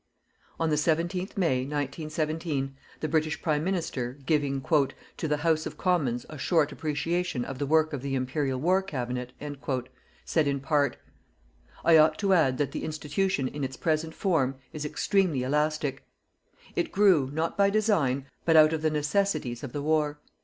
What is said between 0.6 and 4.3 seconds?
the 17th May, 1917, the British Prime Minister,